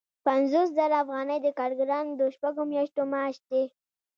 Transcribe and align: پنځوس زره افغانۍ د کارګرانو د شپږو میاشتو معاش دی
پنځوس 0.27 0.69
زره 0.77 0.95
افغانۍ 1.03 1.39
د 1.41 1.47
کارګرانو 1.59 2.11
د 2.19 2.21
شپږو 2.35 2.63
میاشتو 2.71 3.01
معاش 3.11 3.37
دی 3.49 3.63